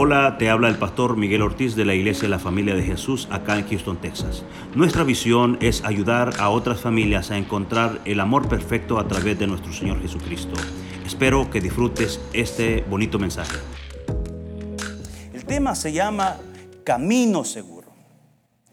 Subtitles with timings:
[0.00, 3.26] Hola, te habla el pastor Miguel Ortiz de la Iglesia de la Familia de Jesús
[3.32, 4.44] acá en Houston, Texas.
[4.76, 9.48] Nuestra visión es ayudar a otras familias a encontrar el amor perfecto a través de
[9.48, 10.54] nuestro Señor Jesucristo.
[11.04, 13.56] Espero que disfrutes este bonito mensaje.
[15.34, 16.36] El tema se llama
[16.84, 17.88] Camino Seguro.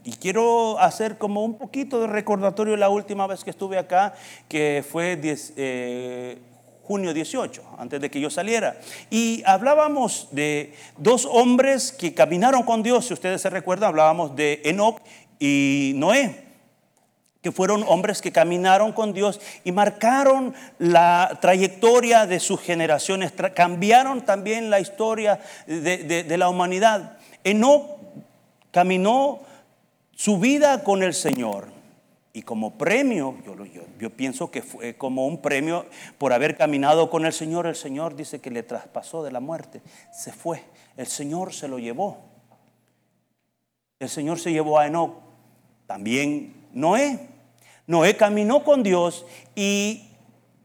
[0.03, 4.13] Y quiero hacer como un poquito de recordatorio la última vez que estuve acá,
[4.47, 6.37] que fue 10, eh,
[6.87, 8.77] junio 18, antes de que yo saliera.
[9.09, 14.61] Y hablábamos de dos hombres que caminaron con Dios, si ustedes se recuerdan, hablábamos de
[14.65, 15.01] Enoch
[15.39, 16.45] y Noé
[17.41, 24.25] que fueron hombres que caminaron con Dios y marcaron la trayectoria de sus generaciones, cambiaron
[24.25, 27.19] también la historia de, de la humanidad.
[27.43, 27.99] Enoch
[28.71, 29.41] caminó
[30.15, 31.74] su vida con el Señor.
[32.35, 33.37] Y como premio,
[33.97, 35.85] yo, pienso que fue como un premio
[36.17, 39.81] por haber caminado con el Señor, el Señor dice que le traspasó de la muerte,
[40.11, 40.61] se fue,
[40.97, 42.17] el Señor se lo llevó.
[43.99, 45.13] El Señor se llevó a Enoch,
[45.87, 47.19] también Noé.
[47.87, 50.09] Noé caminó con Dios y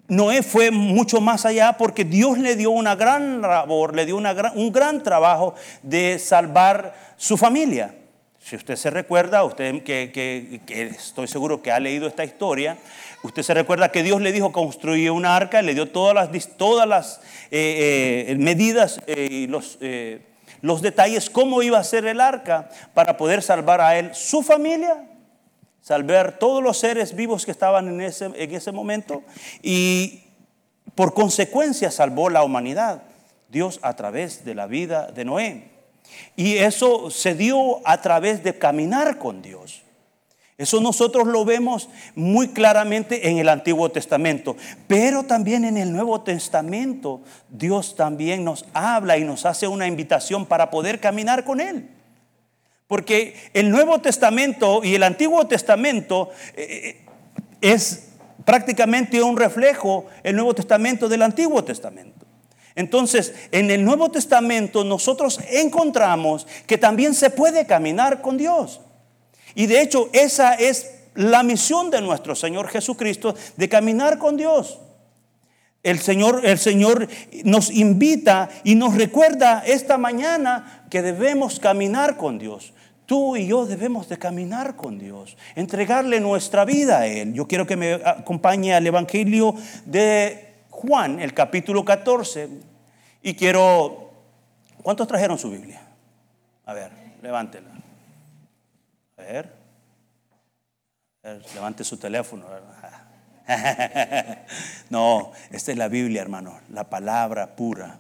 [0.09, 4.73] Noé fue mucho más allá porque Dios le dio una gran labor, le dio un
[4.73, 7.95] gran trabajo de salvar su familia.
[8.43, 12.79] Si usted se recuerda, usted que, estoy seguro que ha leído esta historia,
[13.23, 16.89] usted se recuerda que Dios le dijo construir una arca, le dio todas las, todas
[16.89, 19.79] las eh, eh, medidas eh, y los,
[20.63, 25.07] los detalles, cómo iba a ser el arca para poder salvar a él, su familia,
[25.83, 29.23] salvar todos los seres vivos que estaban en ese, en ese momento
[29.63, 30.25] y
[30.95, 33.03] por consecuencia salvó la humanidad,
[33.49, 35.80] Dios a través de la vida de Noé.
[36.37, 39.83] Y eso se dio a través de caminar con Dios.
[40.61, 46.21] Eso nosotros lo vemos muy claramente en el Antiguo Testamento, pero también en el Nuevo
[46.21, 51.89] Testamento Dios también nos habla y nos hace una invitación para poder caminar con Él.
[52.87, 57.07] Porque el Nuevo Testamento y el Antiguo Testamento eh,
[57.63, 58.09] es
[58.45, 62.27] prácticamente un reflejo, el Nuevo Testamento del Antiguo Testamento.
[62.75, 68.81] Entonces, en el Nuevo Testamento nosotros encontramos que también se puede caminar con Dios.
[69.55, 74.79] Y de hecho, esa es la misión de nuestro Señor Jesucristo, de caminar con Dios.
[75.83, 77.09] El Señor, el Señor
[77.45, 82.75] nos invita y nos recuerda esta mañana que debemos caminar con Dios.
[83.07, 87.33] Tú y yo debemos de caminar con Dios, entregarle nuestra vida a Él.
[87.33, 89.55] Yo quiero que me acompañe al Evangelio
[89.85, 90.50] de
[90.81, 92.49] Juan, el capítulo 14,
[93.23, 94.13] y quiero...
[94.83, 95.83] ¿Cuántos trajeron su Biblia?
[96.65, 97.69] A ver, levántela.
[99.19, 99.53] A ver.
[101.55, 102.47] levante su teléfono.
[104.89, 107.99] no, esta es la Biblia, hermano, la palabra pura.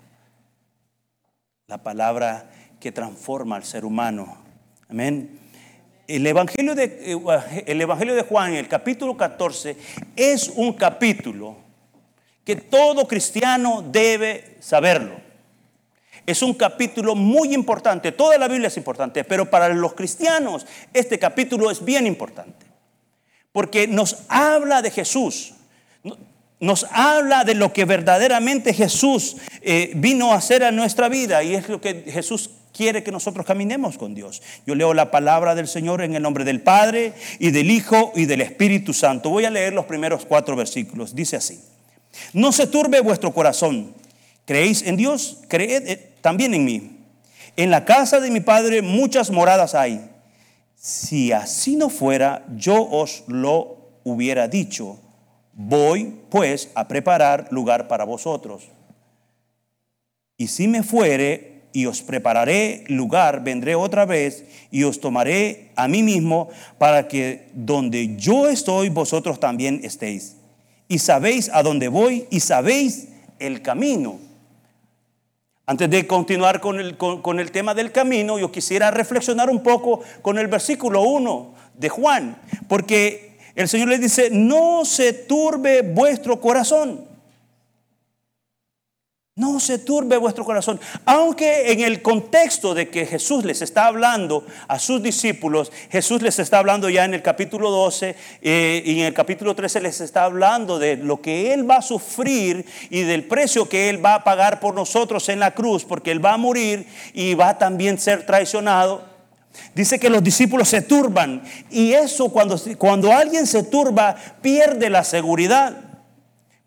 [1.66, 2.46] La palabra
[2.80, 4.38] que transforma al ser humano.
[4.88, 5.38] Amén.
[6.08, 9.76] El Evangelio de, eh, el Evangelio de Juan, el capítulo 14,
[10.16, 11.68] es un capítulo
[12.44, 15.20] que todo cristiano debe saberlo.
[16.26, 21.18] Es un capítulo muy importante, toda la Biblia es importante, pero para los cristianos este
[21.18, 22.66] capítulo es bien importante,
[23.52, 25.54] porque nos habla de Jesús,
[26.60, 31.54] nos habla de lo que verdaderamente Jesús eh, vino a hacer a nuestra vida y
[31.54, 34.42] es lo que Jesús quiere que nosotros caminemos con Dios.
[34.66, 38.26] Yo leo la palabra del Señor en el nombre del Padre y del Hijo y
[38.26, 39.30] del Espíritu Santo.
[39.30, 41.14] Voy a leer los primeros cuatro versículos.
[41.14, 41.60] Dice así.
[42.32, 43.94] No se turbe vuestro corazón.
[44.44, 45.38] ¿Creéis en Dios?
[45.48, 46.96] Creed eh, también en mí.
[47.56, 50.10] En la casa de mi Padre muchas moradas hay.
[50.76, 54.98] Si así no fuera, yo os lo hubiera dicho.
[55.52, 58.70] Voy pues a preparar lugar para vosotros.
[60.36, 65.86] Y si me fuere y os prepararé lugar, vendré otra vez y os tomaré a
[65.86, 66.48] mí mismo
[66.78, 70.39] para que donde yo estoy, vosotros también estéis
[70.90, 73.06] y sabéis a dónde voy y sabéis
[73.38, 74.18] el camino.
[75.64, 80.00] Antes de continuar con el, con, el, tema del camino, yo quisiera reflexionar un poco
[80.20, 86.40] con el versículo 1 de Juan, porque el Señor le dice, no se turbe vuestro
[86.40, 87.04] corazón.
[89.40, 90.78] No se turbe vuestro corazón.
[91.06, 96.38] Aunque en el contexto de que Jesús les está hablando a sus discípulos, Jesús les
[96.38, 100.24] está hablando ya en el capítulo 12 eh, y en el capítulo 13 les está
[100.24, 104.24] hablando de lo que Él va a sufrir y del precio que Él va a
[104.24, 107.98] pagar por nosotros en la cruz, porque Él va a morir y va a también
[107.98, 109.08] ser traicionado.
[109.74, 115.02] Dice que los discípulos se turban y eso cuando, cuando alguien se turba pierde la
[115.02, 115.89] seguridad.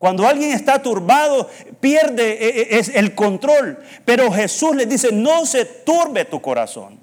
[0.04, 3.80] Cuando alguien está turbado, pierde eh, eh, el control.
[4.04, 7.00] Pero Jesús le dice, no se turbe tu corazón.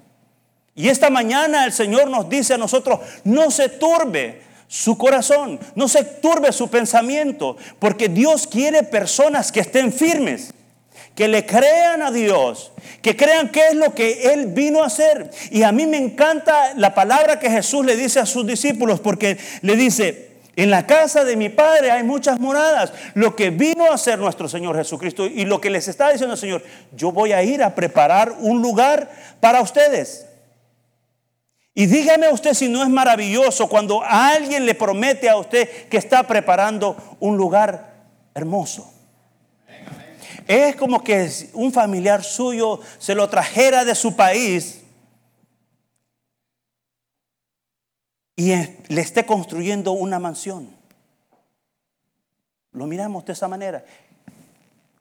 [0.75, 5.87] Y esta mañana el Señor nos dice a nosotros, no se turbe su corazón, no
[5.87, 10.53] se turbe su pensamiento, porque Dios quiere personas que estén firmes,
[11.15, 12.71] que le crean a Dios,
[13.01, 15.31] que crean qué es lo que Él vino a hacer.
[15.49, 19.39] Y a mí me encanta la palabra que Jesús le dice a sus discípulos, porque
[19.63, 22.91] le dice, en la casa de mi Padre hay muchas moradas.
[23.13, 26.39] Lo que vino a hacer nuestro Señor Jesucristo y lo que les está diciendo el
[26.39, 26.63] Señor,
[26.95, 29.09] yo voy a ir a preparar un lugar
[29.39, 30.25] para ustedes.
[31.73, 36.27] Y dígame usted si no es maravilloso cuando alguien le promete a usted que está
[36.27, 37.93] preparando un lugar
[38.33, 38.93] hermoso.
[40.47, 44.80] Es como que un familiar suyo se lo trajera de su país
[48.35, 48.53] y
[48.87, 50.69] le esté construyendo una mansión.
[52.71, 53.83] Lo miramos de esa manera.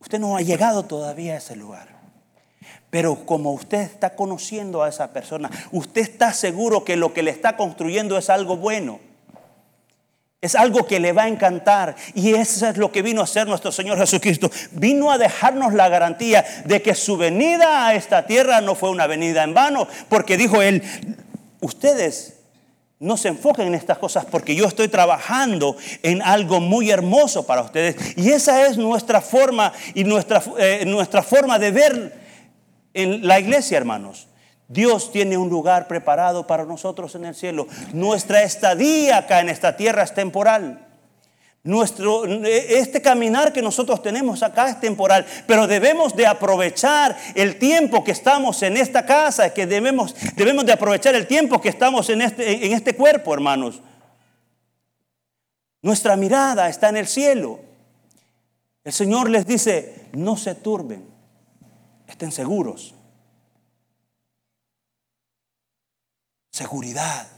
[0.01, 2.01] Usted no ha llegado todavía a ese lugar.
[2.91, 7.31] Pero como usted está conociendo a esa persona, usted está seguro que lo que le
[7.31, 8.99] está construyendo es algo bueno.
[10.41, 11.95] Es algo que le va a encantar.
[12.15, 14.51] Y eso es lo que vino a hacer nuestro Señor Jesucristo.
[14.73, 19.07] Vino a dejarnos la garantía de que su venida a esta tierra no fue una
[19.07, 19.87] venida en vano.
[20.09, 20.83] Porque dijo Él,
[21.61, 22.40] ustedes
[23.01, 27.63] no se enfoquen en estas cosas porque yo estoy trabajando en algo muy hermoso para
[27.63, 27.97] ustedes.
[28.17, 32.21] Y esa es nuestra forma y nuestra, eh, nuestra forma de ver
[32.93, 34.29] en la iglesia, hermanos.
[34.69, 37.67] Dios tiene un lugar preparado para nosotros en el cielo.
[37.95, 40.87] Nuestra estadía acá en esta tierra es temporal.
[41.63, 48.03] Nuestro, este caminar que nosotros tenemos acá es temporal, pero debemos de aprovechar el tiempo
[48.03, 52.23] que estamos en esta casa, que debemos, debemos de aprovechar el tiempo que estamos en
[52.23, 53.83] este, en este cuerpo, hermanos.
[55.83, 57.61] Nuestra mirada está en el cielo.
[58.83, 61.07] El Señor les dice, no se turben,
[62.07, 62.95] estén seguros.
[66.51, 67.29] Seguridad,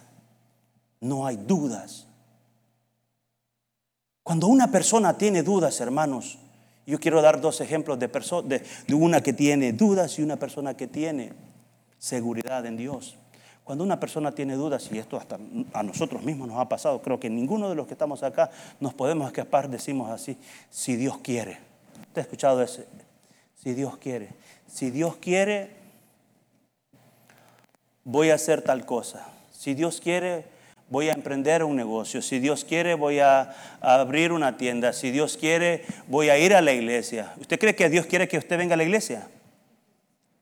[1.01, 2.07] no hay dudas.
[4.23, 6.39] Cuando una persona tiene dudas, hermanos,
[6.87, 10.77] yo quiero dar dos ejemplos de, de, de una que tiene dudas y una persona
[10.77, 11.33] que tiene
[11.99, 13.17] seguridad en Dios.
[13.65, 15.39] Cuando una persona tiene dudas, y esto hasta
[15.73, 18.93] a nosotros mismos nos ha pasado, creo que ninguno de los que estamos acá nos
[18.93, 20.37] podemos escapar, decimos así,
[20.69, 21.59] si Dios quiere.
[22.09, 22.87] ¿Usted ha escuchado ese?
[23.55, 24.31] Si Dios quiere.
[24.67, 25.77] Si Dios quiere,
[28.03, 29.29] voy a hacer tal cosa.
[29.53, 30.47] Si Dios quiere,
[30.93, 32.21] voy a emprender un negocio.
[32.21, 34.93] Si Dios quiere, voy a, abrir una tienda.
[34.93, 37.33] Si Dios quiere, voy a ir a la iglesia.
[37.41, 39.27] ¿Usted cree que Dios quiere que usted venga a la iglesia?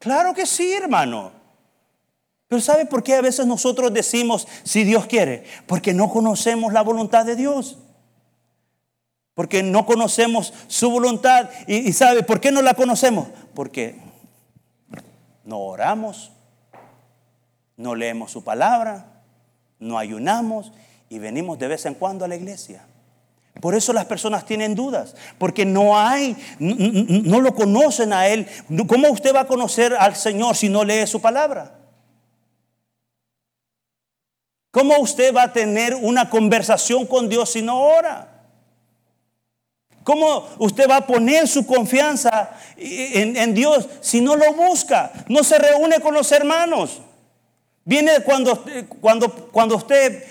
[0.00, 1.30] Claro que sí, hermano.
[2.48, 5.44] Pero ¿sabe por qué a veces nosotros decimos si Dios quiere?
[5.68, 7.78] Porque no conocemos la voluntad de Dios.
[9.34, 11.48] Porque no conocemos su voluntad.
[11.68, 13.28] Y, ¿sabe por qué no la conocemos?
[13.54, 14.00] Porque
[15.44, 16.32] no oramos,
[17.76, 19.09] no leemos su palabra,
[19.80, 20.72] no ayunamos
[21.08, 22.84] y venimos de vez en cuando a la iglesia.
[23.60, 28.46] Por eso las personas tienen dudas, porque no hay, no, lo conocen a Él.
[28.86, 31.76] ¿Cómo usted va a conocer al Señor si no lee su palabra?
[34.70, 38.28] ¿Cómo usted va a tener una conversación con Dios si no ora?
[40.04, 45.12] ¿Cómo usted va a poner su confianza en, en Dios si no lo busca?
[45.28, 47.02] No se reúne con los hermanos.
[47.90, 48.64] Viene cuando,
[49.00, 50.24] cuando, cuando usted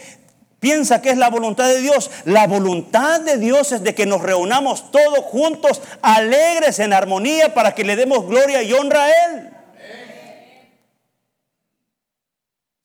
[0.61, 2.09] piensa que es la voluntad de Dios.
[2.23, 7.75] La voluntad de Dios es de que nos reunamos todos juntos, alegres, en armonía, para
[7.75, 9.49] que le demos gloria y honra a Él.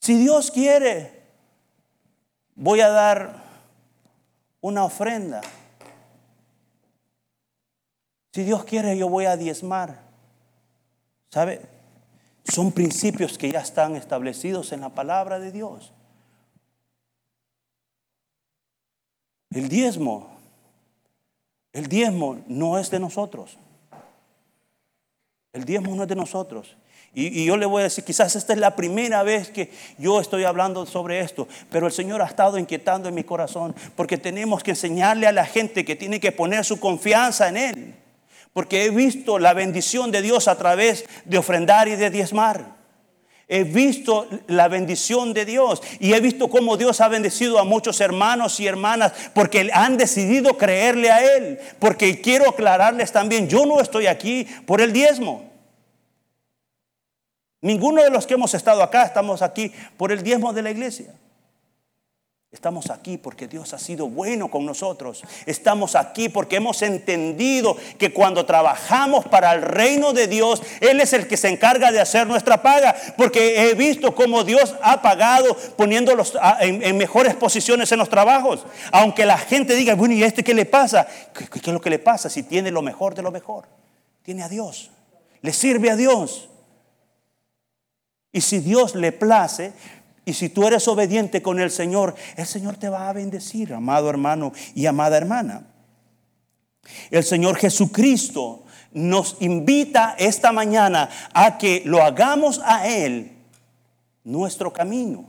[0.01, 1.23] Si Dios quiere,
[2.57, 3.45] voy a dar
[4.61, 5.41] una ofrenda.
[8.33, 10.01] Si Dios quiere, yo voy a diezmar.
[11.31, 11.74] ¿Sabe?
[12.45, 15.93] Son principios que ya están establecidos en la palabra de Dios.
[19.51, 20.37] El diezmo,
[21.73, 23.57] el diezmo no es de nosotros.
[25.53, 26.77] El diezmo no es de nosotros.
[27.15, 30.43] Y, yo le voy a decir, quizás esta es la primera vez que yo estoy
[30.43, 34.73] hablando sobre esto, pero el Señor ha estado inquietando en mi corazón, porque tenemos que
[34.73, 38.04] enseñarle a la gente que tiene que poner su confianza en Él
[38.55, 42.77] porque he visto la bendición de Dios a través de ofrendar y de diezmar.
[43.47, 48.01] He visto la bendición de Dios y he visto cómo Dios ha bendecido a muchos
[48.01, 51.59] hermanos y hermanas porque han decidido creerle a Él.
[51.79, 55.51] Porque quiero aclararles también, yo no estoy aquí por el diezmo.
[57.61, 61.13] Ninguno de los que hemos estado acá estamos aquí por el diezmo de la iglesia.
[62.55, 65.25] Estamos aquí porque Dios ha sido bueno con nosotros.
[65.45, 71.13] Estamos aquí porque hemos entendido que cuando trabajamos para el reino de Dios, Él es
[71.15, 72.95] el que se encarga de hacer nuestra paga.
[73.17, 78.65] Porque he visto cómo Dios ha pagado poniéndolos en, mejores posiciones en los trabajos.
[78.93, 81.09] Aunque la gente diga, bueno, ¿y este qué le pasa?
[81.37, 83.67] ¿Qué, ¿Qué es lo que le pasa si tiene lo mejor de lo mejor?
[84.23, 84.93] Tiene a Dios.
[85.43, 86.49] Le sirve a Dios.
[88.31, 89.73] Y si Dios le place,
[90.25, 94.09] y si tú eres obediente con el Señor, el Señor te va a bendecir, amado
[94.09, 95.67] hermano y amada hermana.
[97.11, 103.33] El Señor Jesucristo nos invita esta mañana a que lo hagamos a Él
[104.23, 105.27] nuestro camino.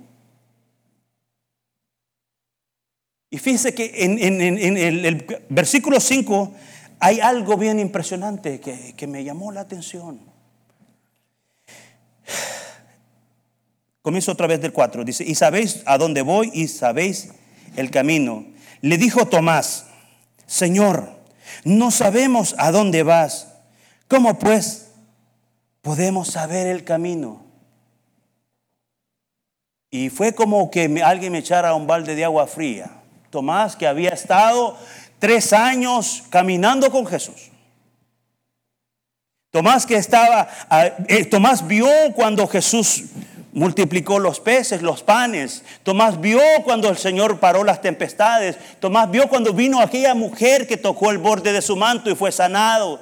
[3.29, 6.53] Y fíjese que en, el, versículo 5
[6.99, 10.21] hay algo bien impresionante que, que me llamó la atención.
[14.05, 15.03] Comienzo otra vez del 4.
[15.03, 17.29] Dice, y sabéis a dónde voy y sabéis
[17.75, 18.45] el camino.
[18.81, 19.87] Le dijo Tomás,
[20.45, 21.09] Señor,
[21.63, 23.47] no sabemos a dónde vas.
[24.07, 24.91] ¿Cómo pues
[25.81, 27.47] podemos saber el camino?
[29.89, 32.91] Y fue como que alguien me echara un balde de agua fría.
[33.31, 34.77] Tomás, que había estado
[35.17, 37.49] tres años caminando con Jesús.
[39.49, 40.47] Tomás que estaba,
[41.07, 43.05] eh, Tomás vio cuando Jesús
[43.55, 45.63] multiplicó los peces, los panes.
[45.81, 48.57] Tomás vio cuando el Señor paró las tempestades.
[48.79, 52.33] Tomás vio cuando vino aquella mujer que tocó el borde de su manto y fue
[52.33, 52.99] sanado.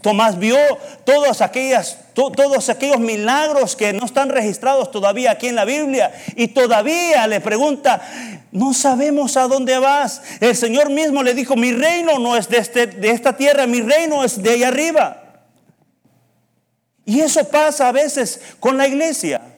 [0.00, 0.56] Tomás vio
[1.04, 6.14] todos, aquellas, todos aquellos milagros que no están registrados todavía aquí en la Biblia.
[6.36, 8.00] Y todavía le pregunta,
[8.52, 10.22] no sabemos a dónde vas.
[10.38, 13.80] El Señor mismo le dijo, mi reino no es de, este, de esta tierra, mi
[13.80, 15.22] reino es de allá arriba.
[17.04, 19.55] Y eso pasa a veces con la iglesia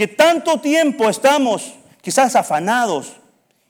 [0.00, 3.16] que tanto tiempo estamos quizás afanados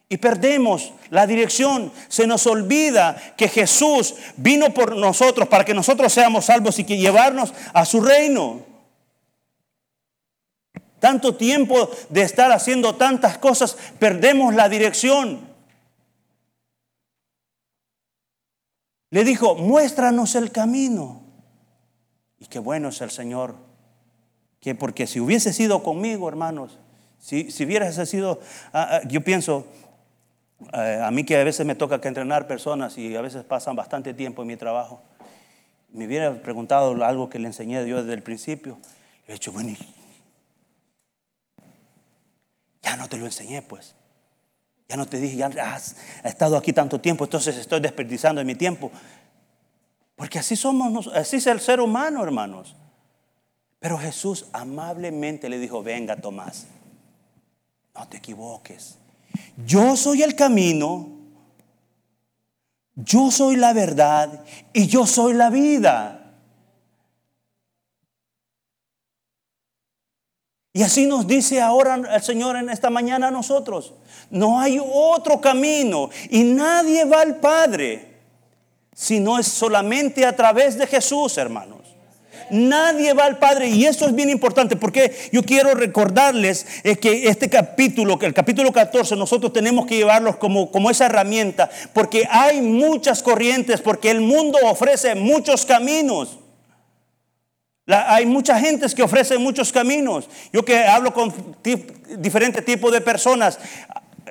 [0.08, 1.90] y perdemos la dirección.
[2.06, 6.98] Se nos olvida que Jesús vino por nosotros para que nosotros seamos salvos y que
[6.98, 8.64] llevarnos a su reino.
[11.00, 15.48] Tanto tiempo de estar haciendo tantas cosas, perdemos la dirección.
[19.10, 21.22] Le dijo, muéstranos el camino.
[22.38, 23.69] Y qué bueno es el Señor
[24.60, 26.78] que porque si hubiese sido conmigo, hermanos,
[27.18, 28.40] si, si hubieras sido,
[28.72, 29.66] ah, ah, yo pienso,
[30.72, 33.76] eh, a mí que a veces me toca que entrenar personas y a veces pasan
[33.76, 35.02] bastante tiempo en mi trabajo,
[35.92, 38.78] me hubiera preguntado algo que le enseñé yo desde el principio,
[39.26, 39.74] he dicho, bueno,
[42.82, 43.94] ya no te lo enseñé pues.
[44.88, 48.90] Ya no te dije, ya has estado aquí tanto tiempo, entonces estoy desperdiciando mi tiempo.
[50.16, 52.74] Porque así somos, así es el ser humano, hermanos.
[53.80, 56.66] Pero Jesús amablemente le dijo, venga Tomás,
[57.94, 58.98] no te equivoques.
[59.66, 61.08] Yo soy el camino,
[62.94, 64.44] yo soy la verdad
[64.74, 66.16] y yo soy la vida.
[70.72, 73.94] Y así nos dice ahora el Señor en esta mañana a nosotros.
[74.28, 78.18] No hay otro camino y nadie va al Padre
[78.94, 81.79] si no es solamente a través de Jesús, hermano.
[82.50, 83.68] Nadie va al Padre.
[83.68, 86.66] Y esto es bien importante porque yo quiero recordarles
[87.00, 91.70] que este capítulo, el capítulo 14, nosotros tenemos que llevarlos como, como esa herramienta.
[91.92, 96.38] Porque hay muchas corrientes, porque el mundo ofrece muchos caminos.
[97.86, 100.28] hay mucha gente que ofrece muchos caminos.
[100.52, 101.34] Yo que hablo con
[102.18, 103.58] diferentes tipos de personas,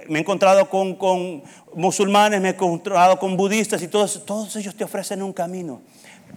[0.08, 1.44] me he encontrado con, con,
[1.76, 5.82] musulmanes, me he encontrado con budistas y todos, todos ellos te ofrecen un camino.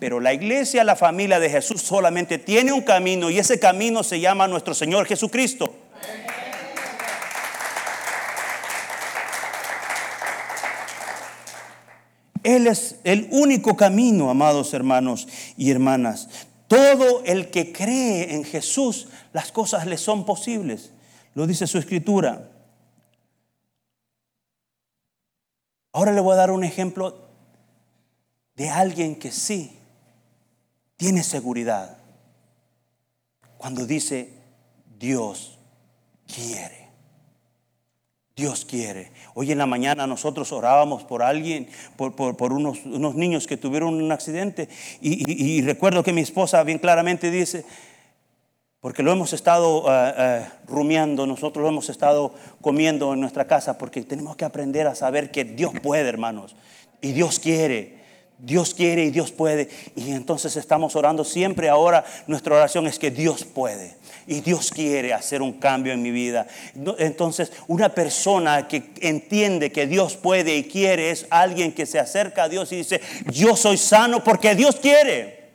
[0.03, 4.19] Pero la iglesia, la familia de Jesús solamente tiene un camino y ese camino se
[4.19, 5.73] llama nuestro Señor Jesucristo.
[12.43, 16.29] Él es el único camino, amados hermanos y hermanas.
[16.67, 20.91] Todo el que cree en Jesús, las cosas le son posibles.
[21.37, 22.51] Lo dice su escritura.
[25.93, 27.21] Ahora le voy a dar un ejemplo
[28.57, 29.79] de alguien que sí
[31.03, 31.97] tiene seguridad
[33.59, 34.35] cuando dice
[35.01, 35.59] Dios
[36.33, 36.91] quiere.
[38.37, 39.11] Dios quiere.
[39.35, 42.85] Hoy en la mañana nosotros orábamos por alguien, por, unos,
[43.17, 44.69] niños que tuvieron un accidente
[45.01, 47.65] y, recuerdo que mi esposa bien claramente dice,
[48.79, 53.77] porque lo hemos estado eh, eh, rumiando, nosotros lo hemos estado comiendo en nuestra casa,
[53.77, 56.55] porque tenemos que aprender a saber que Dios puede, hermanos,
[57.01, 58.02] y Dios quiere.
[58.45, 59.69] Dios quiere y Dios puede.
[59.95, 62.05] Y entonces estamos orando siempre ahora.
[62.27, 63.97] Nuestra oración es que Dios puede.
[64.27, 66.49] Y Dios quiere hacer un cambio en mi vida.
[66.99, 72.45] Entonces, una persona que entiende que Dios puede y quiere es alguien que se acerca
[72.45, 75.51] a Dios y dice, yo soy sano porque Dios quiere.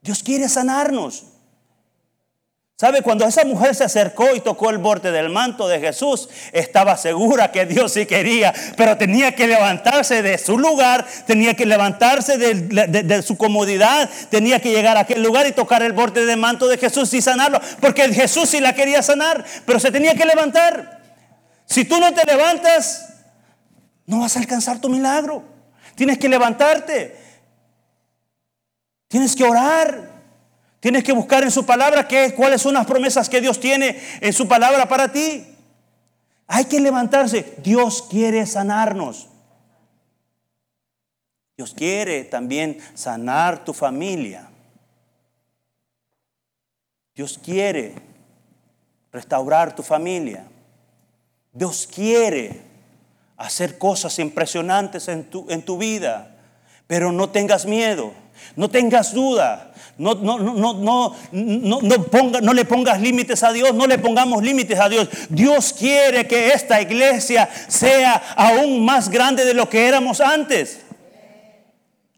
[0.00, 1.24] Dios quiere sanarnos.
[2.80, 3.02] ¿Sabe?
[3.02, 7.52] Cuando esa mujer se acercó y tocó el borde del manto de Jesús, estaba segura
[7.52, 13.22] que Dios sí quería, pero tenía que levantarse de su lugar, tenía que levantarse de,
[13.22, 16.78] su comodidad, tenía que llegar a aquel lugar y tocar el borde del manto de
[16.78, 21.02] Jesús y sanarlo, porque Jesús sí la quería sanar, pero se tenía que levantar.
[21.66, 23.12] Si tú no te levantas,
[24.06, 25.44] no vas a alcanzar tu milagro.
[25.96, 27.14] Tienes que levantarte.
[29.06, 30.09] Tienes que orar.
[30.80, 34.32] Tienes que buscar en su palabra qué, cuáles son las promesas que Dios tiene en
[34.32, 35.46] su palabra para ti.
[36.46, 37.54] Hay que levantarse.
[37.62, 39.28] Dios quiere sanarnos.
[41.56, 44.48] Dios quiere también sanar tu familia.
[47.14, 47.94] Dios quiere
[49.12, 50.46] restaurar tu familia.
[51.52, 52.62] Dios quiere
[53.36, 56.36] hacer cosas impresionantes en tu, en tu vida.
[56.86, 58.14] Pero no tengas miedo,
[58.56, 59.72] no tengas duda.
[59.98, 64.42] No, no, no, no, no, ponga, no le pongas límites a Dios, no le pongamos
[64.42, 65.08] límites a Dios.
[65.28, 70.80] Dios quiere que esta iglesia sea aún más grande de lo que éramos antes.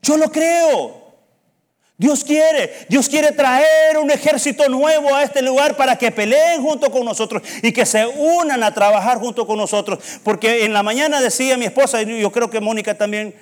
[0.01, 1.03] Yo lo creo.
[2.03, 6.91] Dios quiere, Dios quiere traer un ejército nuevo a este lugar para que peleen junto
[6.91, 10.01] con nosotros y que se unan a trabajar junto con nosotros.
[10.25, 13.37] Porque en la mañana decía mi esposa, y yo creo que Mónica también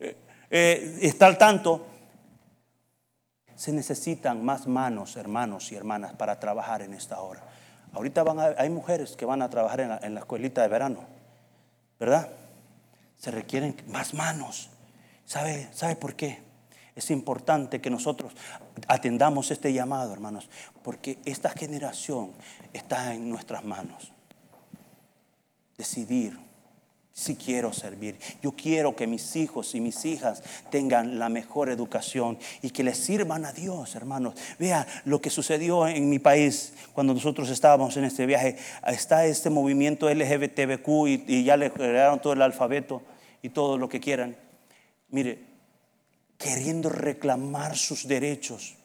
[0.00, 0.16] eh,
[0.50, 1.86] eh, está al tanto,
[3.56, 7.42] se necesitan más manos, hermanos y hermanas, para trabajar en esta hora.
[7.92, 11.00] Ahorita van hay mujeres que van a trabajar en la, en la escuelita de verano,
[11.98, 12.28] ¿verdad?
[13.16, 14.70] Se requieren más manos.
[15.24, 16.44] ¿Sabe, ¿Sabe por qué?
[16.94, 18.32] Es importante que nosotros
[18.88, 20.48] atendamos este llamado, hermanos,
[20.82, 22.32] porque esta generación
[22.72, 24.12] está en nuestras manos.
[25.76, 26.38] Decidir
[27.16, 28.18] si quiero servir.
[28.42, 32.98] Yo quiero que mis hijos y mis hijas tengan la mejor educación y que les
[32.98, 34.34] sirvan a Dios, hermanos.
[34.58, 38.58] Vea lo que sucedió en mi país cuando nosotros estábamos en este viaje.
[38.86, 43.00] Está este movimiento LGBTQ y, y ya le crearon todo el alfabeto
[43.40, 44.36] y todo lo que quieran.
[45.08, 45.42] Mire,
[46.36, 48.76] queriendo reclamar sus derechos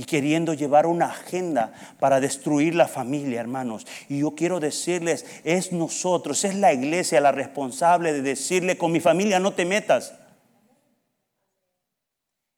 [0.00, 3.86] y queriendo llevar una agenda para destruir la familia, hermanos.
[4.08, 9.00] Y yo quiero decirles, es nosotros, es la iglesia la responsable de decirle, con mi
[9.00, 10.14] familia no te metas.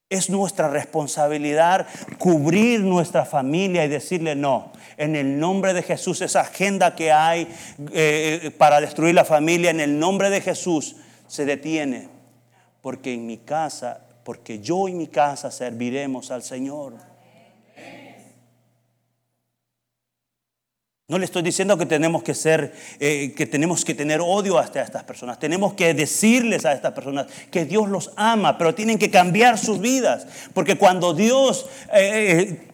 [0.08, 4.70] Es nuestra responsabilidad cubrir nuestra familia y decirle no.
[4.96, 7.48] En el nombre de Jesús, esa agenda que hay
[7.92, 10.94] eh, para destruir la familia, en el nombre de Jesús,
[11.26, 12.08] se detiene.
[12.82, 17.11] Porque en mi casa, porque yo y mi casa serviremos al Señor.
[21.12, 24.80] No le estoy diciendo que tenemos que ser, eh, que tenemos que tener odio hacia
[24.80, 25.38] estas personas.
[25.38, 29.78] Tenemos que decirles a estas personas que Dios los ama, pero tienen que cambiar sus
[29.78, 30.26] vidas.
[30.54, 32.66] Porque cuando Dios eh,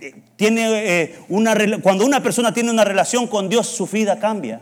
[0.00, 4.60] eh, tiene una, cuando una persona tiene una relación con Dios, su vida cambia.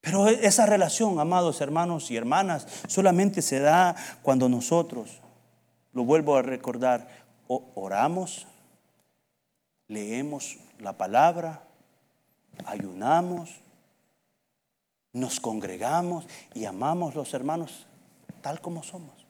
[0.00, 5.20] Pero esa relación, amados hermanos y hermanas, solamente se da cuando nosotros,
[5.92, 7.06] lo vuelvo a recordar,
[7.46, 8.48] oramos
[9.88, 11.64] leemos la palabra,
[12.64, 13.50] ayunamos,
[15.12, 17.86] nos congregamos y amamos los hermanos
[18.42, 19.26] tal como somos.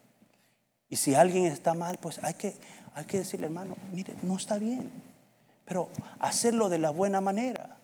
[0.89, 2.55] Y si alguien está mal, pues hay que,
[2.93, 4.91] hay que decirle, hermano, mire, no está bien,
[5.65, 7.77] pero hacerlo de la buena manera.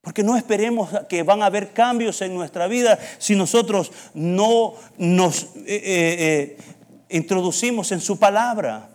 [0.00, 5.44] Porque no esperemos que van a haber cambios en nuestra vida si nosotros no nos
[5.44, 6.58] eh, eh, eh,
[7.08, 8.93] introducimos en su palabra.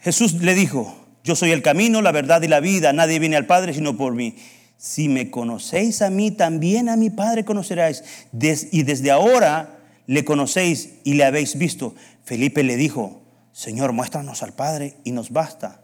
[0.00, 3.46] Jesús le dijo, yo soy el camino, la verdad y la vida, nadie viene al
[3.46, 4.36] Padre sino por mí.
[4.76, 8.02] Si me conocéis a mí, también a mi Padre conoceráis.
[8.32, 11.94] y desde ahora le conocéis y le habéis visto.
[12.24, 13.20] Felipe le dijo,
[13.52, 15.82] Señor, muéstranos al Padre y nos basta.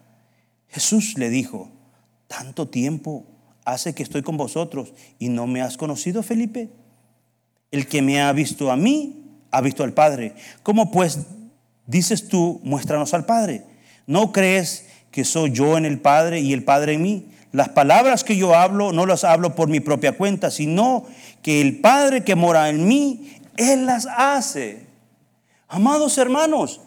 [0.67, 1.71] Jesús le dijo,
[2.27, 3.25] tanto tiempo
[3.65, 6.71] hace que estoy con vosotros y no me has conocido, Felipe.
[7.69, 10.33] El que me ha visto a mí, ha visto al Padre.
[10.63, 11.19] ¿Cómo pues
[11.85, 13.76] dices tú, muéstranos al Padre?
[14.07, 17.31] ¿No crees que soy yo en el Padre y el Padre en mí?
[17.51, 21.05] Las palabras que yo hablo no las hablo por mi propia cuenta, sino
[21.43, 24.87] que el Padre que mora en mí, Él las hace.
[25.67, 26.81] Amados hermanos,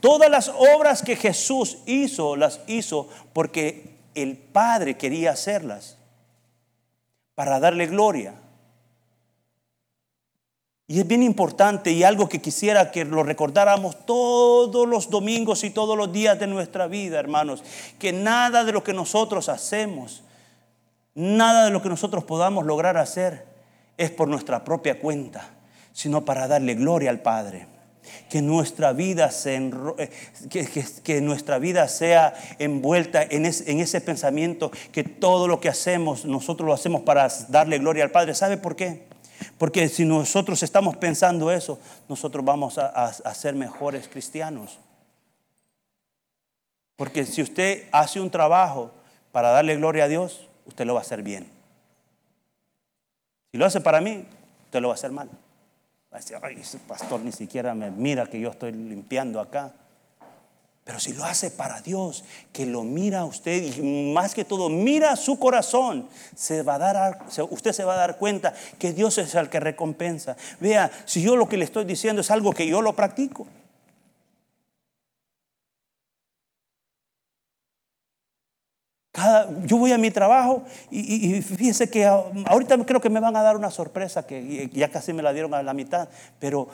[0.00, 5.98] Todas las obras que Jesús hizo, las hizo porque el Padre quería hacerlas,
[7.34, 8.34] para darle gloria.
[10.90, 15.70] Y es bien importante y algo que quisiera que lo recordáramos todos los domingos y
[15.70, 17.62] todos los días de nuestra vida, hermanos,
[18.00, 20.24] que nada de lo que nosotros hacemos,
[21.14, 23.46] nada de lo que nosotros podamos lograr hacer
[23.98, 25.50] es por nuestra propia cuenta,
[25.92, 27.68] sino para darle gloria al Padre.
[28.28, 29.54] Que nuestra vida, se
[29.96, 30.10] eh,
[31.04, 36.66] que, nuestra vida sea envuelta en, en ese pensamiento que todo lo que hacemos, nosotros
[36.66, 38.34] lo hacemos para darle gloria al Padre.
[38.34, 39.08] ¿Sabe por qué?
[39.58, 44.78] Porque si nosotros estamos pensando eso, nosotros vamos a, ser mejores cristianos.
[46.96, 48.90] Porque si usted hace un trabajo
[49.32, 51.50] para darle gloria a Dios, usted lo va a hacer bien.
[53.50, 54.24] Si lo hace para mí,
[54.64, 55.28] usted lo va a hacer mal.
[56.12, 59.72] Va a decir, ay, ese pastor ni siquiera me mira que yo estoy limpiando acá.
[60.90, 64.68] Pero si lo hace para Dios, que lo mira a usted y más que todo
[64.68, 69.36] mira su corazón, se va dar, usted se va a dar cuenta que Dios es
[69.36, 70.36] el que recompensa.
[70.58, 73.46] Vea, si yo lo que le estoy diciendo es algo que yo lo practico.
[79.66, 83.42] yo voy a mi trabajo y, y, fíjese que ahorita creo que me van a
[83.42, 86.08] dar una sorpresa que ya casi me la dieron a la mitad,
[86.40, 86.68] pero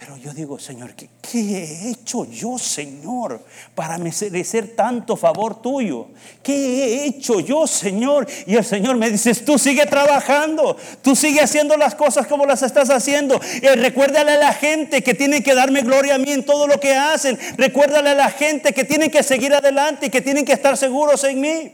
[0.00, 6.08] pero yo digo, Señor, ¿qué, he hecho yo, Señor, para merecer tanto favor tuyo?
[6.42, 8.26] ¿Qué he hecho yo, Señor?
[8.46, 12.62] Y el Señor me dice, tú sigue trabajando, tú sigue haciendo las cosas como las
[12.62, 13.38] estás haciendo.
[13.60, 16.80] Y recuérdale a la gente que tienen que darme gloria a mí en todo lo
[16.80, 17.38] que hacen.
[17.58, 21.22] Recuérdale a la gente que tienen que seguir adelante y que tienen que estar seguros
[21.24, 21.72] en mí.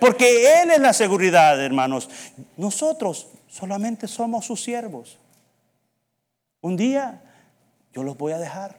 [0.00, 2.08] Porque Él es la seguridad, hermanos.
[2.56, 5.18] Nosotros solamente somos sus siervos.
[6.62, 7.20] Un día
[7.96, 8.76] yo los voy a dejar.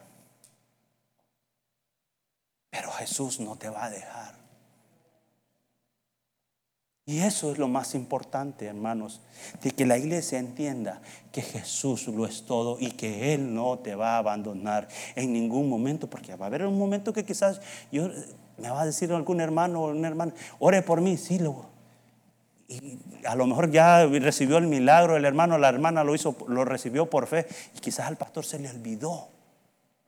[2.69, 4.35] Pero Jesús no te va a dejar.
[7.07, 9.21] Y eso es lo más importante, hermanos,
[9.63, 11.01] de que la iglesia entienda
[11.31, 15.67] que Jesús lo es todo y que Él no te va a abandonar en ningún
[15.67, 18.09] momento, porque va a haber un momento que quizás yo,
[18.57, 21.65] me va a decir algún hermano o una hermana, ore por mí, sí, lo,
[22.67, 26.65] y a lo mejor ya recibió el milagro, el hermano, la hermana lo hizo, lo
[26.65, 29.29] recibió por fe, y quizás al pastor se le olvidó,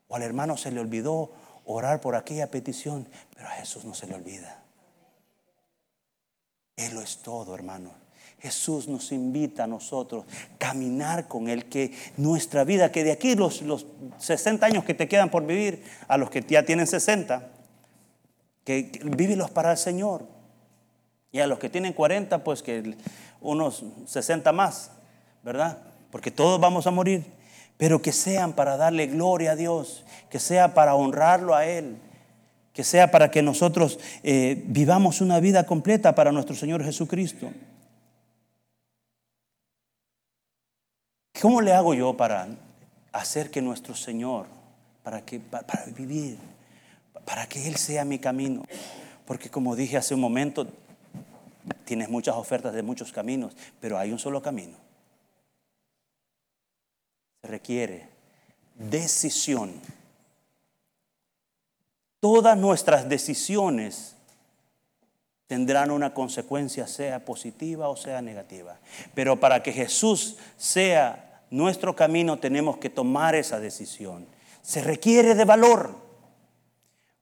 [0.07, 1.31] o al hermano se le olvidó
[1.65, 4.61] orar por aquella petición, pero a Jesús no se le olvida.
[6.75, 7.91] Él lo es todo, hermano.
[8.39, 13.35] Jesús nos invita a nosotros a caminar con Él, que nuestra vida, que de aquí
[13.35, 13.85] los, los
[14.17, 17.49] 60 años que te quedan por vivir, a los que ya tienen 60,
[18.63, 20.38] que, que vívelos para el Señor.
[21.31, 22.95] Y a los que tienen 40, pues que
[23.41, 24.91] unos 60 más,
[25.43, 25.77] ¿verdad?
[26.11, 27.23] Porque todos vamos a morir.
[27.77, 31.97] Pero que sean para darle gloria a Dios, que sea para honrarlo a Él,
[32.73, 37.51] que sea para que nosotros eh, vivamos una vida completa para nuestro Señor Jesucristo.
[41.41, 42.49] ¿Cómo le hago yo para
[43.13, 44.47] hacer que nuestro Señor,
[45.03, 46.37] para, que, para vivir,
[47.25, 48.65] para que Él sea mi camino?
[49.25, 50.67] Porque como dije hace un momento,
[51.85, 54.77] Tienes muchas ofertas de muchos caminos, pero hay un solo camino.
[57.41, 58.09] Se requiere
[58.75, 59.73] decisión.
[62.19, 64.15] Todas nuestras decisiones
[65.47, 68.77] tendrán una consecuencia, sea positiva o sea negativa.
[69.15, 74.27] Pero para que Jesús sea nuestro camino, tenemos que tomar esa decisión.
[74.61, 76.08] Se requiere de valor.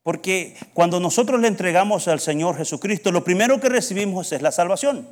[0.07, 5.05] Porque cuando nosotros le entregamos al Señor Jesucristo, lo primero que recibimos es la salvación.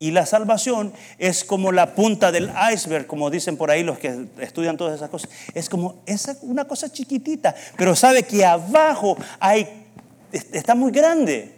[0.00, 4.26] Y la salvación es como la punta del iceberg, como dicen por ahí los que
[4.40, 5.30] estudian todas esas cosas.
[5.54, 9.68] Es como esa, una cosa chiquitita, pero sabe que abajo hay,
[10.32, 11.57] está muy grande.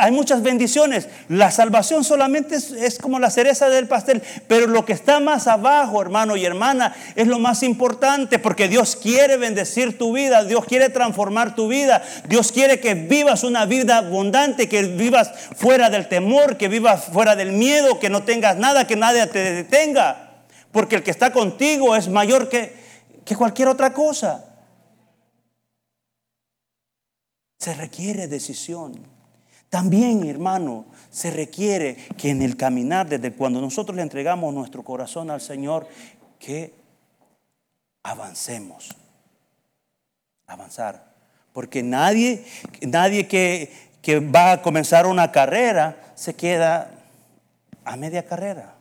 [0.00, 1.08] Hay muchas bendiciones.
[1.28, 6.02] La salvación solamente es, como la cereza del pastel, pero lo que está más abajo,
[6.02, 10.88] hermano y hermana, es lo más importante porque Dios quiere bendecir tu vida, Dios quiere
[10.88, 16.56] transformar tu vida, Dios quiere que vivas una vida abundante, que vivas fuera del temor,
[16.56, 21.04] que vivas fuera del miedo, que no tengas nada, que nadie te detenga, porque el
[21.04, 22.74] que está contigo es mayor que,
[23.38, 24.44] cualquier otra cosa.
[27.60, 29.15] Se requiere decisión.
[29.76, 35.30] También, hermano, se requiere que en el caminar, desde cuando nosotros le entregamos nuestro corazón
[35.30, 35.86] al Señor,
[36.38, 36.72] que
[38.02, 38.96] avancemos.
[40.46, 41.12] Avanzar.
[41.52, 42.42] Porque nadie,
[42.80, 46.90] nadie que, que va a comenzar una carrera se queda
[47.84, 48.76] a media carrera.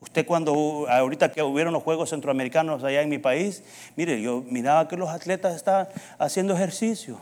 [0.00, 3.62] Usted cuando, ahorita que hubieron los Juegos Centroamericanos allá en mi país,
[3.96, 7.18] mire, yo miraba que los atletas estaban haciendo ejercicio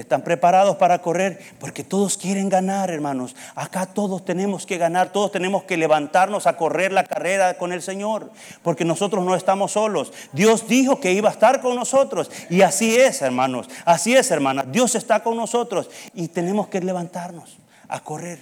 [0.00, 3.34] están preparados para correr, porque todos quieren ganar, hermanos.
[3.54, 7.82] Acá todos tenemos que ganar, todos tenemos que levantarnos a correr la carrera con el
[7.82, 8.30] Señor,
[8.62, 10.12] porque nosotros no estamos solos.
[10.32, 14.66] Dios dijo que iba a estar con nosotros, y así es, hermanos, así es, hermanas.
[14.70, 17.58] Dios está con nosotros y tenemos que levantarnos
[17.88, 18.38] a correr,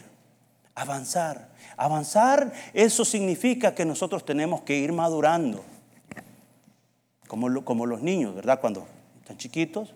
[0.74, 1.48] avanzar.
[1.78, 5.62] Avanzar, eso significa que nosotros tenemos que ir madurando,
[7.28, 8.60] como, como los niños, ¿verdad?
[8.60, 8.86] Cuando
[9.20, 9.94] están chiquitos,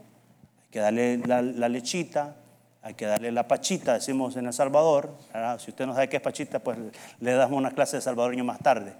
[0.70, 2.36] que darle la, lechita,
[2.82, 5.14] hay que darle la pachita, decimos en El Salvador.
[5.58, 6.78] Si usted no sabe qué es pachita, pues
[7.20, 8.94] le damos una clase de salvadoreño más tarde.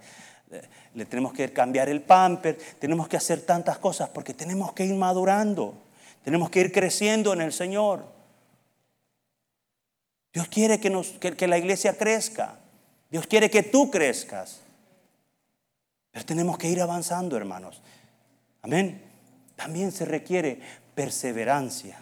[0.93, 4.95] Le tenemos que cambiar el pamper, tenemos que hacer tantas cosas porque tenemos que ir
[4.95, 5.75] madurando,
[6.23, 8.05] tenemos que ir creciendo en el Señor.
[10.33, 12.59] Dios quiere que la iglesia crezca,
[13.09, 14.61] Dios quiere que tú crezcas,
[16.11, 17.81] pero tenemos que ir avanzando, hermanos.
[18.61, 19.01] Amén.
[19.55, 20.59] También se requiere
[20.95, 21.97] perseverancia.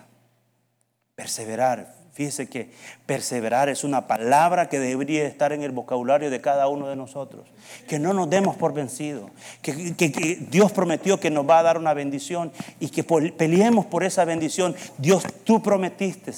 [1.15, 1.95] Perseverar.
[2.13, 2.71] Fíjese que
[3.05, 7.47] perseverar es una palabra que debería estar en el vocabulario de cada uno de nosotros.
[7.87, 9.31] Que no nos demos por vencidos.
[9.61, 14.03] Que, que, Dios prometió que nos va a dar una bendición y que peleemos por
[14.03, 14.75] esa bendición.
[14.97, 16.33] Dios, tú prometiste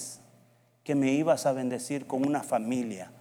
[0.84, 3.12] que me ibas a bendecir con una familia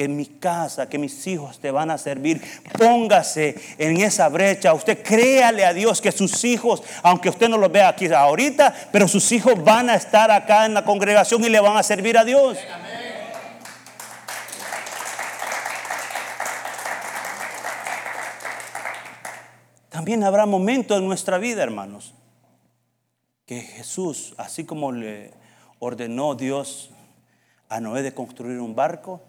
[0.00, 2.40] que mi casa, que mis hijos te van a servir.
[2.78, 4.72] Póngase en esa brecha.
[4.72, 9.06] Usted créale a Dios que sus hijos, aunque usted no los vea aquí ahorita, pero
[9.06, 12.24] sus hijos van a estar acá en la congregación y le van a servir a
[12.24, 12.56] Dios.
[19.90, 22.14] También habrá momentos en nuestra vida, hermanos,
[23.44, 25.34] que Jesús, así como le
[25.78, 26.90] ordenó Dios
[27.68, 29.20] a Noé de construir un barco,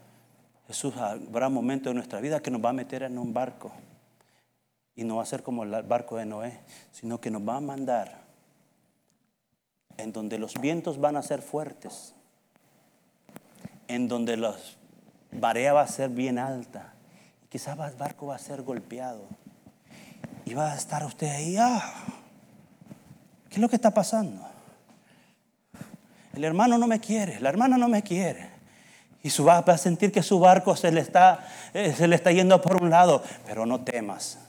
[0.72, 3.74] Jesús habrá momentos en nuestra vida que nos va a meter en un barco.
[4.96, 6.62] Y no va a ser como el barco de Noé,
[6.94, 8.22] sino que nos va a mandar
[9.98, 12.14] en donde los vientos van a ser fuertes,
[13.90, 14.56] en donde la
[15.38, 16.94] marea va a ser bien alta,
[17.50, 19.26] quizás el barco va a ser golpeado.
[20.46, 21.84] Y va a estar usted ahí, ah,
[23.50, 24.48] ¿qué es lo que está pasando?
[26.34, 28.51] El hermano no me quiere, la hermana no me quiere.
[29.24, 32.32] Y su, va a sentir que su barco se le, está, eh, se le está
[32.32, 33.24] yendo por un lado.
[33.46, 34.40] Pero no temas.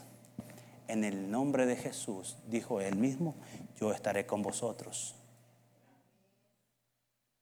[0.87, 3.35] En el nombre de Jesús, dijo él mismo,
[3.79, 5.15] yo estaré con vosotros.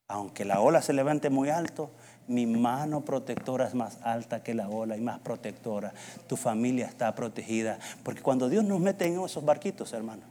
[0.07, 1.89] Aunque la ola se levante muy alto,
[2.27, 5.93] mi mano protectora es más alta que la ola y más protectora.
[6.27, 7.79] Tu familia está protegida.
[8.03, 10.25] Porque cuando Dios nos mete en esos barquitos, hermanos,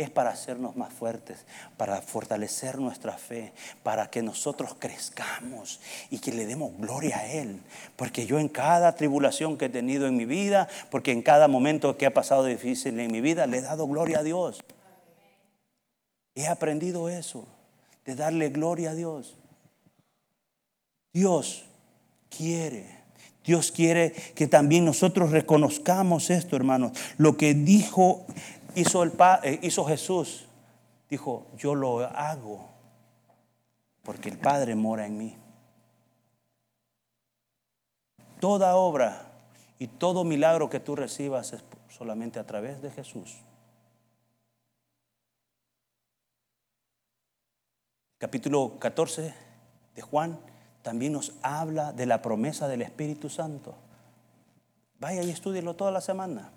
[0.00, 1.44] es para hacernos más fuertes,
[1.76, 7.60] para fortalecer nuestra fe, para que nosotros crezcamos y que le demos gloria a Él.
[7.96, 11.96] Porque yo en cada tribulación que he tenido en mi vida, porque en cada momento
[11.96, 14.62] que ha pasado difícil en mi vida, le he dado gloria a Dios.
[16.34, 17.46] He aprendido eso,
[18.04, 19.36] de darle gloria a Dios.
[21.12, 21.64] Dios
[22.28, 23.00] quiere.
[23.44, 26.92] Dios quiere que también nosotros reconozcamos esto, hermanos.
[27.16, 28.26] Lo que dijo
[28.74, 30.46] hizo, el, eh, hizo Jesús,
[31.08, 32.68] dijo, yo lo hago
[34.02, 35.36] porque el Padre mora en mí.
[38.40, 39.26] Toda obra
[39.78, 43.38] y todo milagro que tú recibas es solamente a través de Jesús.
[48.18, 49.34] Capítulo 14
[49.94, 50.38] de Juan
[50.82, 53.74] también nos habla de la promesa del Espíritu Santo.
[54.98, 56.52] Vaya y estudielo toda la semana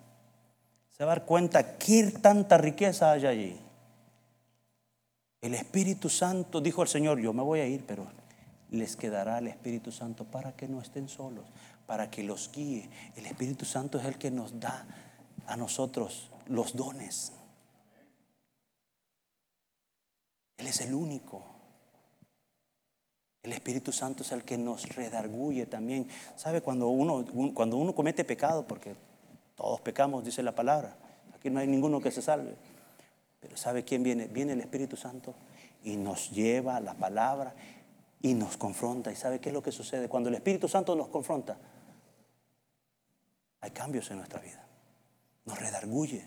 [0.93, 3.59] se va a dar cuenta qué tanta riqueza hay allí.
[5.41, 8.07] El Espíritu Santo, dijo el Señor, yo me voy a ir, pero
[8.69, 11.45] les quedará el Espíritu Santo para que no estén solos,
[11.85, 12.89] para que los guíe.
[13.15, 14.85] El Espíritu Santo es el que nos da
[15.47, 17.33] a nosotros los dones.
[20.57, 21.43] Él es el único.
[23.41, 26.07] El Espíritu Santo es el que nos redarguye también.
[26.37, 28.65] ¿Sabe cuando uno, cuando uno comete pecado?
[28.65, 28.95] Porque
[29.55, 30.95] todos pecamos, dice la palabra.
[31.35, 32.55] Aquí no hay ninguno que se salve.
[33.39, 34.27] Pero ¿sabe quién viene?
[34.27, 35.35] Viene el Espíritu Santo
[35.83, 37.53] y nos lleva la palabra
[38.21, 39.11] y nos confronta.
[39.11, 40.07] ¿Y sabe qué es lo que sucede?
[40.09, 41.57] Cuando el Espíritu Santo nos confronta,
[43.61, 44.65] hay cambios en nuestra vida.
[45.45, 46.25] Nos redarguye.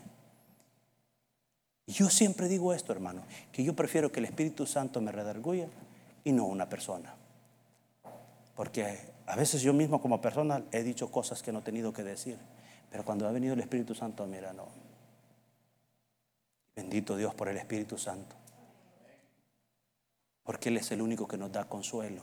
[1.87, 5.69] Y yo siempre digo esto, hermano, que yo prefiero que el Espíritu Santo me redarguya
[6.25, 7.15] y no una persona.
[8.55, 12.03] Porque a veces yo mismo como persona he dicho cosas que no he tenido que
[12.03, 12.39] decir.
[12.97, 14.69] Pero cuando ha venido el Espíritu Santo, mira, no.
[16.75, 18.35] Bendito Dios por el Espíritu Santo.
[20.43, 22.23] Porque Él es el único que nos da consuelo.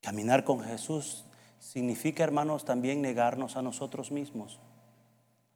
[0.00, 1.24] Caminar con Jesús
[1.58, 4.60] significa, hermanos, también negarnos a nosotros mismos.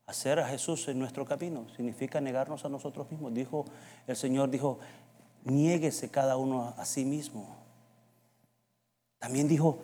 [0.07, 3.33] Hacer a Jesús en nuestro camino significa negarnos a nosotros mismos.
[3.33, 3.64] Dijo
[4.09, 4.81] el Señor, dijo,
[5.44, 7.57] niéguese cada uno a sí mismo.
[9.18, 9.78] También dijo,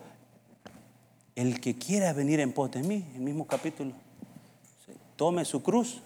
[1.35, 3.93] el que quiera venir en pos de mí, el mismo capítulo,
[5.17, 6.03] tome su cruz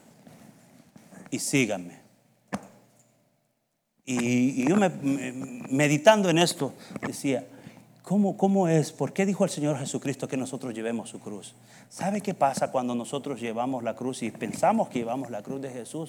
[1.30, 2.00] y síganme.
[4.04, 4.76] Y, yo
[5.70, 6.74] meditando en esto
[7.06, 7.46] decía,
[8.02, 8.92] ¿cómo, ¿cómo es?
[8.92, 11.54] ¿Por qué dijo el Señor Jesucristo que nosotros llevemos su cruz?
[11.88, 15.70] ¿Sabe qué pasa cuando nosotros llevamos la cruz y pensamos que llevamos la cruz de
[15.70, 16.08] Jesús?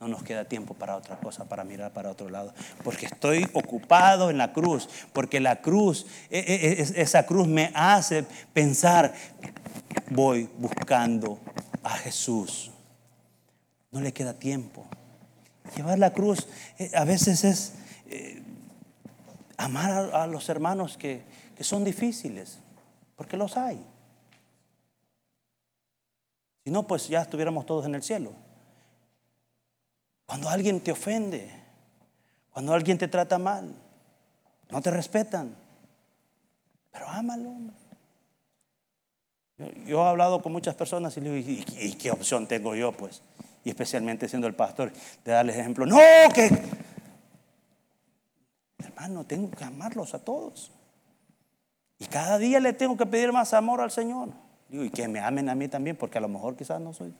[0.00, 2.54] No nos queda tiempo para otra cosa, para mirar para otro lado.
[2.82, 4.88] Porque estoy ocupado en la cruz.
[5.12, 9.12] Porque la cruz, e, e, e, esa cruz me hace pensar,
[10.08, 11.38] voy buscando
[11.82, 12.70] a Jesús.
[13.90, 14.86] No le queda tiempo.
[15.76, 17.74] Llevar la cruz eh, a veces es
[18.08, 18.42] eh,
[19.58, 21.22] amar a, los hermanos que,
[21.54, 22.58] que son difíciles,
[23.16, 23.84] porque los hay.
[26.64, 28.32] Si no, pues ya estuviéramos todos en el cielo.
[30.30, 31.50] Cuando alguien te ofende,
[32.52, 33.74] cuando alguien te trata mal,
[34.70, 35.56] no te respetan,
[36.92, 37.52] pero ámalo.
[39.86, 42.92] Yo, he hablado con muchas personas y le digo, ¿y, qué opción tengo yo?
[42.92, 43.22] Pues,
[43.64, 44.92] y especialmente siendo el pastor,
[45.24, 45.84] de darles ejemplo.
[45.84, 45.98] No,
[46.32, 46.48] que...
[48.78, 50.70] Hermano, tengo que amarlos a todos.
[51.98, 54.28] Y cada día le tengo que pedir más amor al Señor.
[54.68, 57.12] Digo, y que me amen a mí también, porque a lo mejor quizás no soy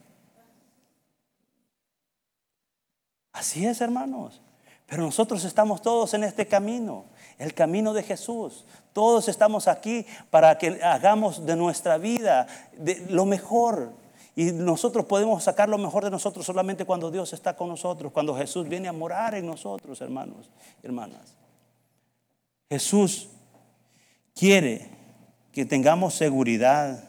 [3.41, 4.39] Así es, hermanos.
[4.85, 7.05] Pero nosotros estamos todos en este camino,
[7.39, 8.65] el camino de Jesús.
[8.93, 12.45] Todos estamos aquí para que hagamos de nuestra vida
[13.09, 13.93] lo mejor.
[14.35, 18.35] Y nosotros podemos sacar lo mejor de nosotros solamente cuando Dios está con nosotros, cuando
[18.35, 20.51] Jesús viene a morar en nosotros, hermanos,
[20.83, 21.33] hermanas.
[22.69, 23.29] Jesús
[24.35, 24.87] quiere
[25.51, 27.05] que tengamos seguridad.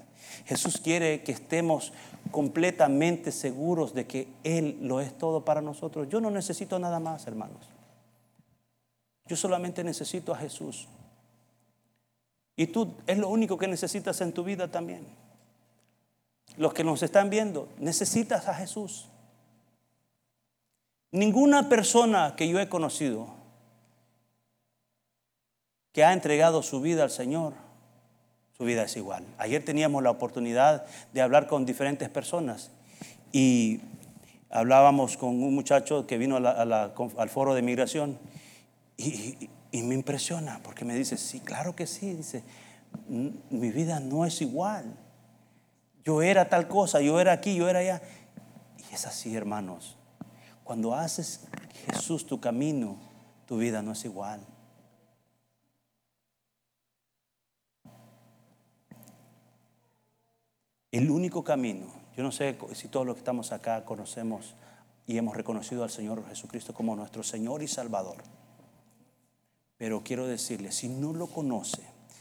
[0.46, 1.92] Jesús quiere que estemos
[2.32, 6.08] completamente seguros de que Él lo es todo para nosotros.
[6.08, 7.68] Yo no necesito nada más, hermanos.
[9.26, 10.88] Yo solamente necesito a Jesús.
[12.56, 15.06] Y tú es lo único que necesitas en tu vida también.
[16.56, 19.08] Los que nos están viendo, necesitas a Jesús.
[21.12, 23.28] Ninguna persona que yo he conocido
[25.92, 27.52] que ha entregado su vida al Señor
[28.62, 29.24] su vida es igual.
[29.38, 32.70] Ayer teníamos la oportunidad de hablar con diferentes personas
[33.32, 33.80] y
[34.50, 38.20] hablábamos con un muchacho que vino al foro de migración
[38.96, 42.44] y, y, me impresiona porque me dice, sí, claro que sí, dice,
[43.08, 44.96] mi vida no es igual.
[46.04, 48.00] Yo era tal cosa, yo era aquí, yo era allá.
[48.78, 49.96] Y es así, hermanos.
[50.62, 51.48] Cuando haces
[51.90, 52.96] Jesús tu camino,
[53.44, 54.40] tu vida no es igual.
[60.92, 64.54] El único camino, yo no sé si todos los que estamos acá conocemos
[65.06, 68.18] y hemos reconocido al Señor Jesucristo como nuestro Señor y Salvador.
[69.78, 71.80] Pero quiero decirle, si no lo conoce,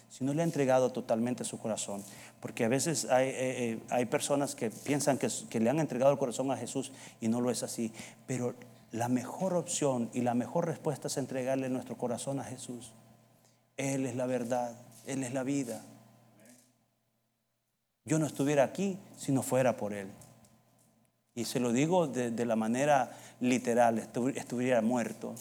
[0.09, 2.01] si no le ha entregado totalmente su corazón,
[2.39, 6.17] porque a veces hay, eh, eh, personas que piensan que, que le han entregado el
[6.17, 7.91] corazón a Jesús y no lo es así,
[8.25, 8.55] pero
[8.93, 12.93] la mejor opción y la mejor respuesta es entregarle nuestro corazón a Jesús.
[13.75, 14.73] Él es la verdad,
[15.05, 15.83] Él es la vida.
[18.11, 20.09] Yo no estuviera aquí si no fuera por Él.
[21.33, 23.99] Y se lo digo de, la manera literal,
[24.35, 25.33] estuviera muerto.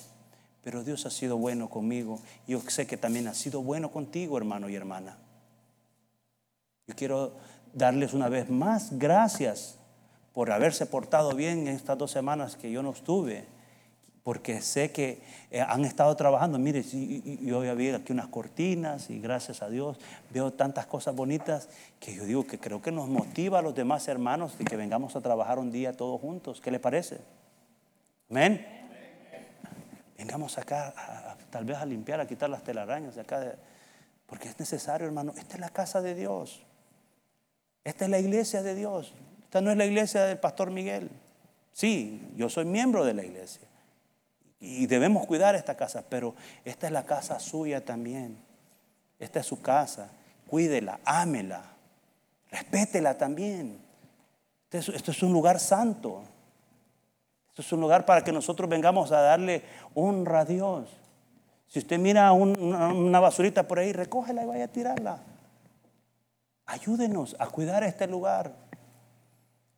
[0.63, 2.21] Pero Dios ha sido bueno conmigo.
[2.47, 5.19] Yo sé que también ha sido bueno contigo, hermano y hermana.
[6.87, 7.33] Yo quiero
[7.75, 9.75] darles una vez más gracias
[10.33, 13.47] por haberse portado bien en estas dos semanas que yo no estuve
[14.31, 16.57] porque sé que eh, han estado trabajando.
[16.57, 19.99] Mire, yo ya vi aquí unas cortinas y gracias a Dios
[20.33, 24.07] veo tantas cosas bonitas que yo digo que creo que nos motiva a los demás
[24.07, 26.61] hermanos de que vengamos a trabajar un día todos juntos.
[26.61, 27.19] ¿Qué le parece?
[28.31, 28.65] Amén.
[30.17, 33.57] Vengamos acá tal vez a limpiar, a quitar las telarañas de acá,
[34.27, 35.35] porque es necesario, hermano.
[35.37, 36.63] Esta es la casa de Dios.
[37.83, 39.13] Esta es la iglesia de Dios.
[39.43, 41.11] Esta no es la iglesia del pastor Miguel.
[41.73, 43.70] Sí, yo soy miembro de la iglesia.
[44.61, 48.37] Y debemos cuidar esta casa, pero esta es la casa suya también.
[49.19, 50.11] Esta es su casa.
[50.47, 51.65] Cuídela, ámela,
[52.51, 53.81] respétela también.
[54.71, 56.23] Esto es un lugar santo.
[57.49, 59.65] Esto es un lugar para que nosotros vengamos a darle
[59.95, 60.89] honra a Dios.
[61.67, 65.21] Si usted mira una basurita por ahí, recógela y vaya a tirarla.
[66.67, 68.53] Ayúdenos a cuidar este lugar.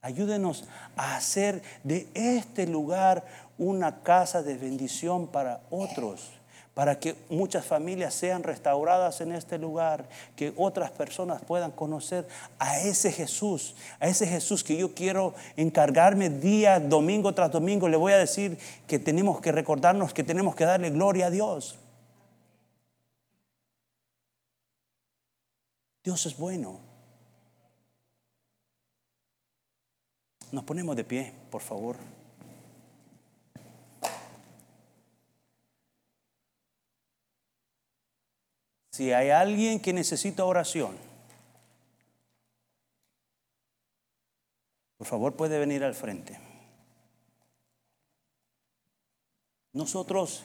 [0.01, 3.25] Ayúdenos a hacer de este lugar
[3.63, 6.31] una casa de bendición para otros,
[6.75, 12.27] para que muchas familias sean restauradas en este lugar, que otras personas puedan conocer
[12.59, 17.89] a ese Jesús, a ese Jesús que yo quiero encargarme día, domingo tras domingo.
[17.89, 21.79] Le voy a decir que tenemos que recordarnos que tenemos que darle gloria a Dios.
[26.03, 26.81] Dios es bueno.
[30.51, 31.97] Nos ponemos de pie, por favor.
[38.93, 40.95] Si hay alguien que necesita oración,
[44.99, 46.39] por favor puede venir al frente.
[49.73, 50.45] Nosotros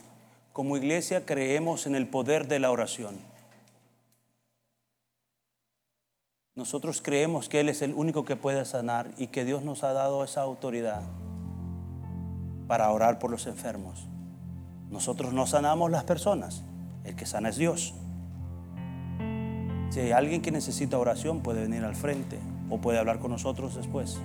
[0.54, 3.20] como iglesia creemos en el poder de la oración.
[6.56, 9.92] Nosotros creemos que Él es el único que puede sanar y que Dios nos ha
[9.92, 11.04] dado esa autoridad
[12.68, 14.08] para orar por los enfermos.
[14.90, 16.64] Nosotros no sanamos las personas,
[17.04, 17.94] el que sana es Dios.
[20.16, 22.40] Alguien que necesita oración, puede venir al frente
[22.70, 24.20] o puede hablar con nosotros después.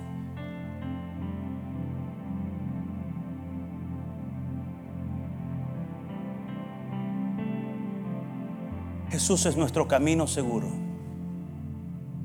[9.09, 10.67] Jesús es nuestro camino seguro.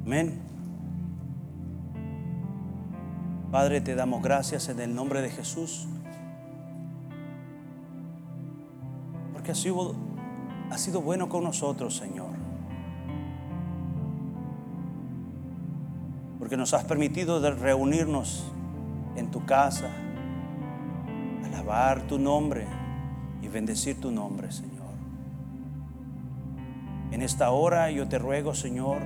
[0.05, 0.40] Amén.
[3.51, 5.86] Padre, te damos gracias en el nombre de Jesús.
[9.32, 9.94] Porque ha sido,
[10.70, 12.27] ha sido bueno con nosotros, Señor.
[16.49, 18.42] Porque nos has permitido reunirnos
[19.16, 19.90] en tu casa,
[21.44, 22.66] alabar tu nombre
[23.42, 24.88] y bendecir tu nombre, Señor.
[27.11, 29.03] En esta hora yo te ruego, Señor,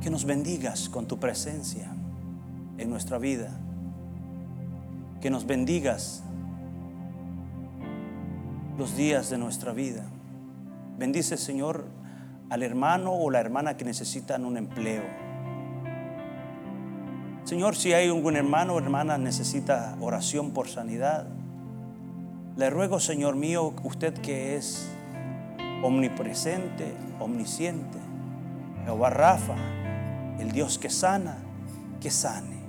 [0.00, 1.86] que nos bendigas con tu presencia
[2.76, 3.50] en nuestra vida,
[5.20, 6.24] que nos bendigas
[8.76, 10.02] los días de nuestra vida.
[10.98, 12.01] Bendice, Señor,
[12.52, 15.04] al hermano o la hermana que necesitan un empleo.
[17.44, 21.26] Señor, si hay algún hermano o hermana necesita oración por sanidad,
[22.58, 24.86] le ruego, Señor mío, usted que es
[25.82, 27.96] omnipresente, omnisciente,
[28.84, 29.56] Jehová Rafa,
[30.38, 31.38] el Dios que sana,
[32.02, 32.60] que sane.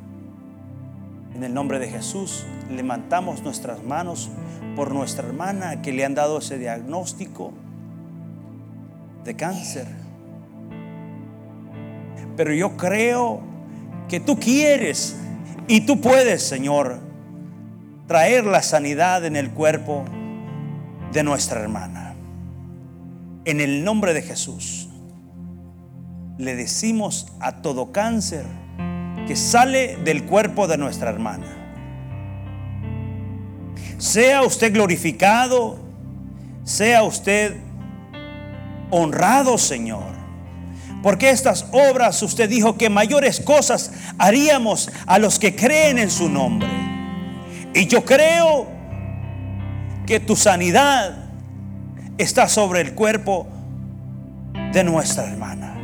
[1.35, 4.29] En el nombre de Jesús, levantamos nuestras manos
[4.77, 7.51] por nuestra hermana que le han dado ese diagnóstico
[9.23, 9.87] de cáncer.
[12.35, 13.41] Pero yo creo
[14.07, 15.15] que tú quieres
[15.67, 16.99] y tú puedes, Señor,
[18.07, 20.05] traer la sanidad en el cuerpo
[21.11, 22.15] de nuestra hermana.
[23.45, 24.89] En el nombre de Jesús,
[26.37, 28.45] le decimos a todo cáncer
[29.27, 31.45] que sale del cuerpo de nuestra hermana.
[33.97, 35.77] Sea usted glorificado,
[36.63, 37.55] sea usted
[38.93, 40.13] honrado, Señor.
[41.01, 46.29] Porque estas obras usted dijo que mayores cosas haríamos a los que creen en su
[46.29, 46.69] nombre.
[47.73, 48.67] Y yo creo
[50.05, 51.17] que tu sanidad
[52.17, 53.47] está sobre el cuerpo
[54.71, 55.75] de nuestra hermana.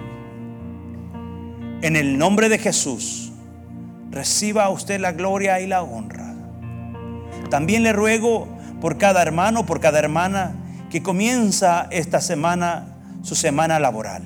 [1.82, 3.32] En el nombre de Jesús,
[4.12, 6.34] reciba usted la gloria y la honra.
[7.50, 8.48] También le ruego
[8.80, 10.56] por cada hermano, por cada hermana
[10.90, 14.24] que comienza esta semana su semana laboral.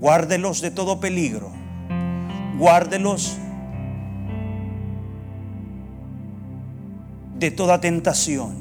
[0.00, 1.50] Guárdelos de todo peligro.
[2.58, 3.38] Guárdelos
[7.38, 8.54] de toda tentación.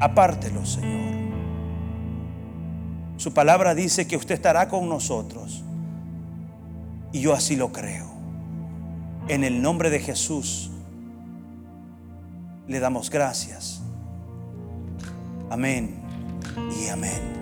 [0.00, 1.12] Apártelos, Señor.
[3.16, 5.62] Su palabra dice que usted estará con nosotros.
[7.12, 8.10] Y yo así lo creo.
[9.28, 10.72] En el nombre de Jesús
[12.66, 13.80] le damos gracias.
[15.50, 16.00] Amén
[16.80, 17.41] y amén.